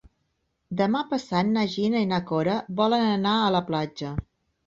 Demà 0.77 1.01
passat 1.09 1.51
na 1.57 1.65
Gina 1.73 2.01
i 2.05 2.09
na 2.13 2.19
Cora 2.31 2.55
volen 2.81 3.05
anar 3.09 3.37
a 3.43 3.53
la 3.57 3.61
platja. 3.71 4.15